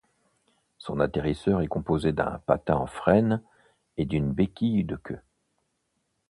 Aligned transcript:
Son 0.79 0.99
atterrisseur 0.99 1.61
est 1.61 1.67
composé 1.67 2.11
d'un 2.11 2.39
patin 2.47 2.73
en 2.73 2.87
frêne 2.87 3.43
et 3.97 4.05
d'une 4.07 4.31
béquille 4.31 4.83
de 4.83 4.95
queue. 4.95 5.21